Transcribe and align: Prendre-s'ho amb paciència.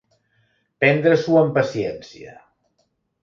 Prendre-s'ho 0.83 1.37
amb 1.43 1.53
paciència. 1.57 2.33